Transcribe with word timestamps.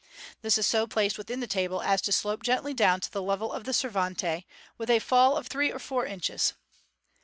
This 0.41 0.57
is 0.57 0.65
so 0.65 0.87
placed 0.87 1.19
within 1.19 1.41
the 1.41 1.45
table, 1.45 1.83
as 1.83 2.01
to 2.01 2.11
slope 2.11 2.41
gently 2.41 2.73
down 2.73 3.01
to 3.01 3.11
the 3.11 3.21
level 3.21 3.53
of 3.53 3.65
the 3.65 3.71
servante, 3.71 4.47
with 4.75 4.89
a 4.89 4.97
fall 4.97 5.37
of 5.37 5.45
three 5.45 5.71
or 5.71 5.77
four 5.77 6.07
inches. 6.07 6.53